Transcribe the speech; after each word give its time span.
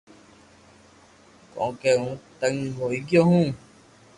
ڪونڪ 1.53 1.81
ھون 1.99 2.13
تنگ 2.39 2.57
ھوئي 2.77 2.99
گيو 3.09 3.23
ھون 3.29 3.45